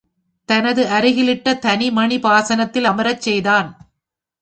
தனது 0.49 0.83
அருகிலிட்ட 0.87 1.53
தனி 1.59 1.91
மணி 1.91 2.19
பாசனத்தில் 2.19 2.83
அமரச் 2.83 3.21
செய்தான். 3.21 3.69